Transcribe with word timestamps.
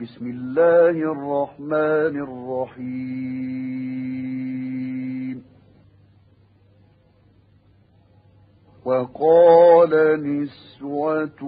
بسم 0.00 0.26
الله 0.26 0.90
الرحمن 0.90 2.14
الرحيم. 2.20 3.40
وقال 8.84 9.92
نسوة 10.22 11.42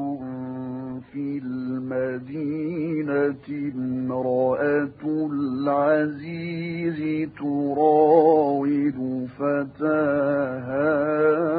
في 1.13 1.39
المدينة 1.45 3.35
امرأة 3.75 5.29
العزيز 5.33 7.01
تراود 7.39 9.29
فتاها 9.39 10.93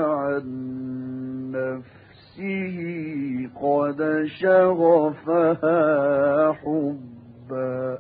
عن 0.05 0.43
نفسه 1.51 2.77
قد 3.61 3.99
شغفها 4.39 5.81
حبا. 6.51 7.99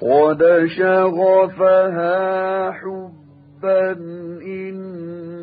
قد 0.00 0.42
شغفها 0.78 2.70
حبا 2.70 3.92
إنا 4.42 5.39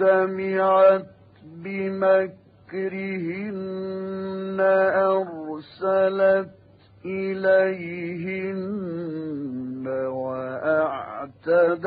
سمعت 0.00 1.06
بمكرهن 1.64 2.30
أرسلت 5.10 6.50
إليهن 7.04 8.60
وأعتدت 10.68 11.78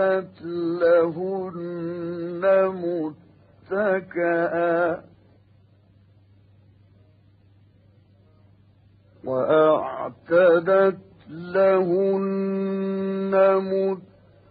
لهن 0.81 2.43
متكئا 3.71 5.03
وأعتدت 9.25 10.97
لهن 11.29 12.53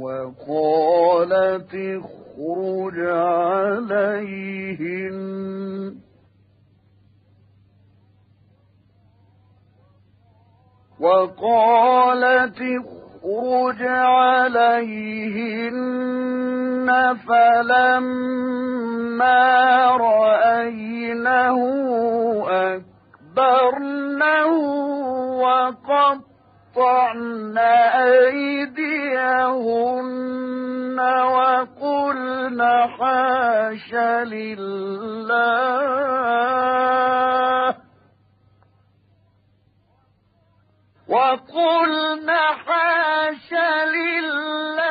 وقالت 0.00 1.72
اخرج 1.74 2.98
عليهن 2.98 4.34
وقالت 11.00 11.93
اخرج 13.24 13.82
عليهن 13.82 15.14
فلما 17.28 18.76
رأينه 19.96 21.58
أكبرنه 23.36 24.52
وقطعن 25.42 26.38
أيديهن 28.04 29.40
وقلن 31.34 32.60
حاش 32.98 33.94
لله 34.24 35.64
وقلن 41.08 42.30
حاش 42.66 43.52
لله. 43.94 44.83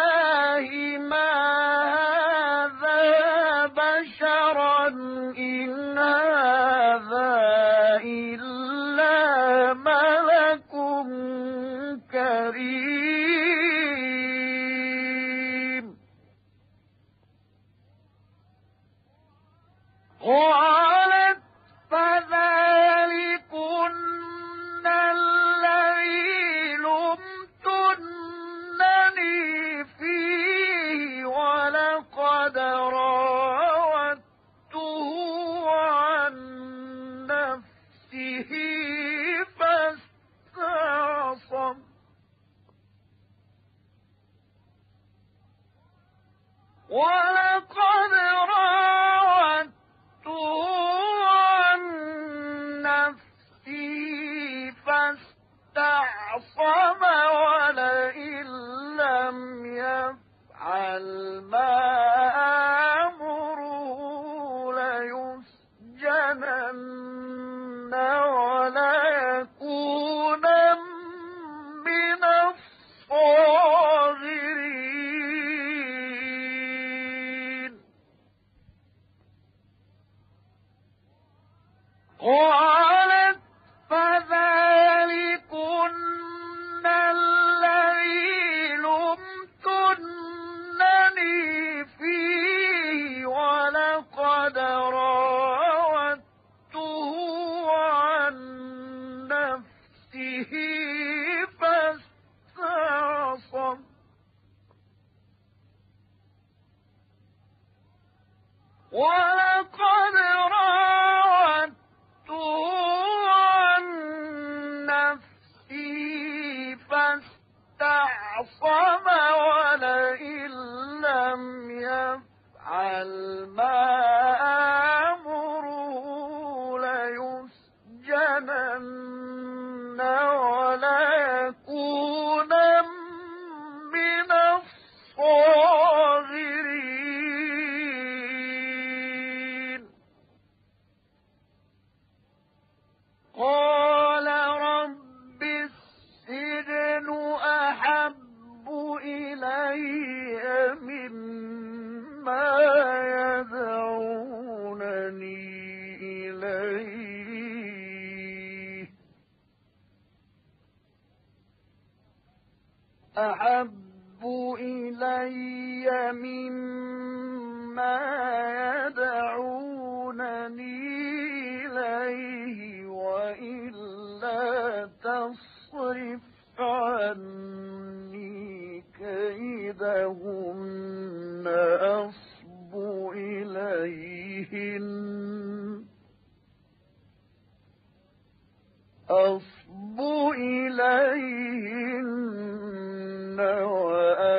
我。 46.94 47.43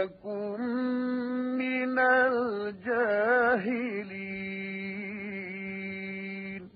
وأكن 0.04 0.60
من 1.58 1.98
الجاهلين 5.84 6.70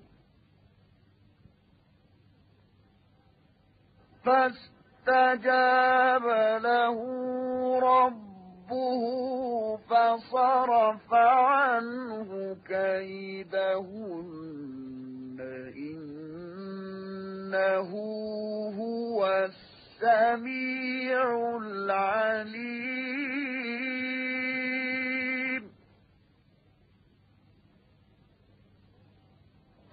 فاستجاب 4.25 6.23
له 6.63 6.97
ربه 7.79 9.03
فصرف 9.77 11.13
عنه 11.13 12.57
كيدهن 12.67 14.29
إنه 15.77 17.89
هو 18.79 19.49
السميع 20.01 21.57
العليم 21.57 23.08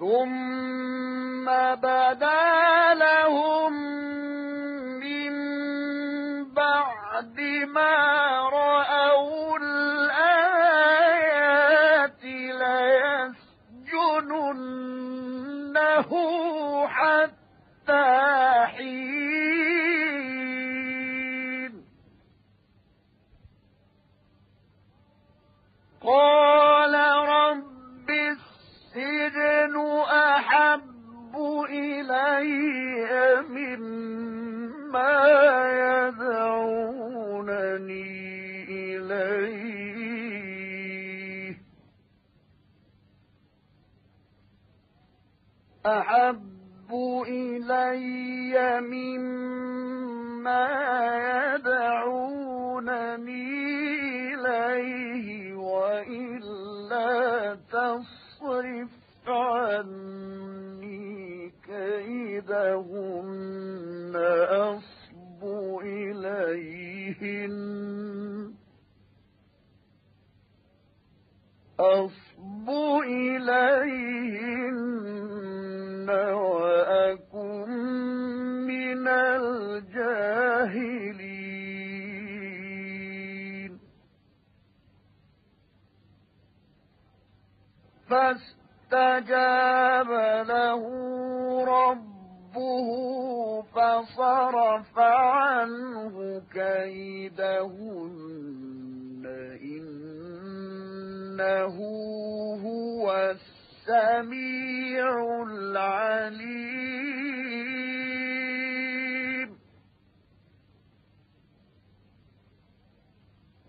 ثم 0.07 1.47
بدا 1.83 2.95
لهم 2.95 3.73
من 5.03 5.35
بعد 6.45 7.41
ما 7.75 8.26
أحب 45.87 46.93
إلي 47.29 48.81
مما 48.81 50.67
يدعونني 52.47 53.47
إليه 54.35 55.55
وإلا 55.55 57.11
تصرف 57.73 58.91
عني 59.29 61.07
كيدهن 61.67 63.36
فاستجاب 88.11 90.11
له 90.49 90.83
ربه 91.65 92.89
فصرف 93.63 94.99
عنه 94.99 96.43
كيدهن. 96.55 98.47
إنه 99.63 101.77
هو 102.67 103.05
السميع 103.89 105.11
العليم. 105.51 106.77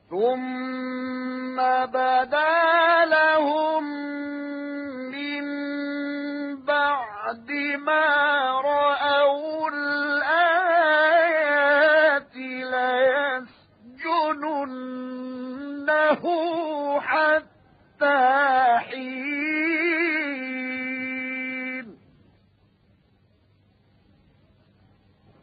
ثم 0.10 1.58
بدأ 1.86 2.87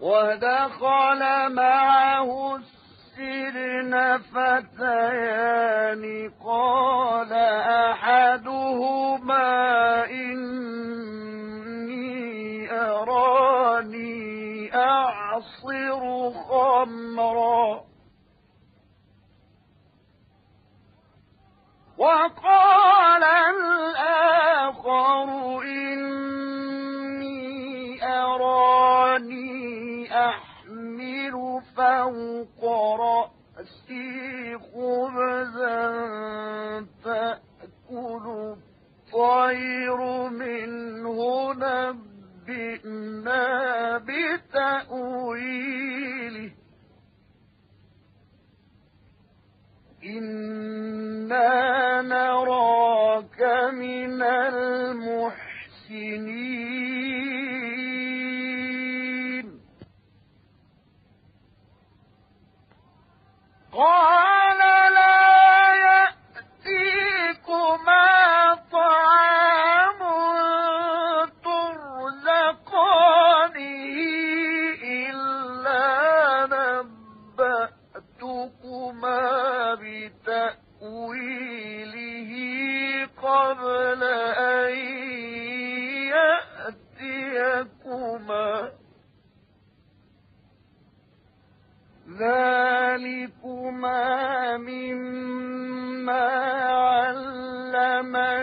ودخل 0.01 1.53
معه 1.55 2.57
السجن 2.57 3.93
فتيان. 4.19 6.05
قال 6.45 7.33
أحدهما 7.93 9.45
إني 10.11 10.84
خمرا 16.85 17.85
وقال 21.99 23.25
الآخر 23.55 25.29
إني 25.63 27.23
أراني 28.05 29.49
أحمل 30.29 31.63
فوق 31.77 32.65
رأسي 33.01 34.59
خبزا 34.59 35.81
تأكل 37.05 38.25
الطير 38.57 40.01
منه. 40.29 41.19
نبئنا 42.45 43.45
بتأويله 43.99 45.74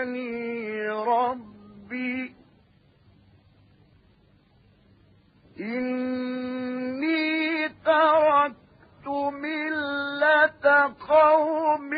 وفقني 0.02 0.88
ربي 0.88 2.34
إني 5.60 7.68
تركت 7.68 9.06
ملة 9.32 10.64
قوم 11.08 11.94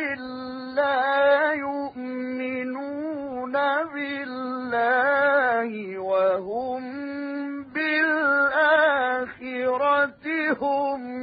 لا 0.76 1.52
يؤمنون 1.52 3.52
بالله 3.94 5.98
وهم 5.98 6.82
بالآخرة 7.64 9.34
هم 10.60 11.13